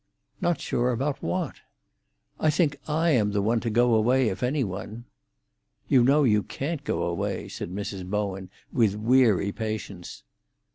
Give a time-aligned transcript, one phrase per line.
[0.41, 1.57] "Not sure about what?"
[2.39, 5.05] "I think I am the one to go away, if any one."
[5.87, 8.09] "You know you can't go away," said Mrs.
[8.09, 10.23] Bowen, with weary patience.